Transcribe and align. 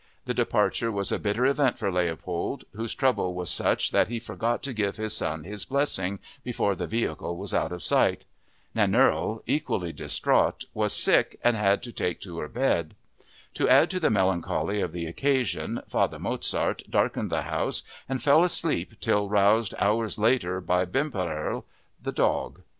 The 0.25 0.33
departure 0.33 0.91
was 0.91 1.11
a 1.11 1.19
bitter 1.19 1.45
event 1.45 1.77
for 1.77 1.91
Leopold, 1.91 2.63
whose 2.73 2.95
trouble 2.95 3.35
was 3.35 3.51
such 3.51 3.91
that 3.91 4.07
he 4.07 4.17
forgot 4.19 4.63
to 4.63 4.73
give 4.73 4.95
his 4.95 5.15
son 5.15 5.43
his 5.43 5.63
blessing 5.63 6.17
before 6.43 6.73
the 6.73 6.87
vehicle 6.87 7.37
was 7.37 7.53
out 7.53 7.71
of 7.71 7.83
sight! 7.83 8.25
Nannerl, 8.75 9.41
equally 9.45 9.93
distraught, 9.93 10.63
was 10.73 10.91
sick 10.91 11.39
and 11.43 11.55
had 11.55 11.83
to 11.83 11.91
take 11.91 12.19
to 12.21 12.39
her 12.39 12.47
bed. 12.47 12.95
To 13.53 13.69
add 13.69 13.91
to 13.91 13.99
the 13.99 14.09
melancholy 14.09 14.81
of 14.81 14.91
the 14.91 15.05
occasion 15.05 15.83
Father 15.87 16.17
Mozart 16.17 16.81
darkened 16.89 17.29
the 17.29 17.43
house 17.43 17.83
and 18.09 18.23
fell 18.23 18.43
asleep 18.43 18.95
till 19.01 19.29
roused 19.29 19.75
hours 19.77 20.17
later 20.17 20.59
by 20.59 20.83
Bimperl, 20.83 21.63
the 22.01 22.11
dog. 22.11 22.63